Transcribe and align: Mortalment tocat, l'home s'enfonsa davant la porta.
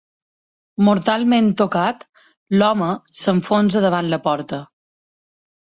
Mortalment 0.87 1.51
tocat, 1.61 2.01
l'home 2.59 2.89
s'enfonsa 3.21 3.85
davant 3.87 4.11
la 4.15 4.23
porta. 4.29 4.65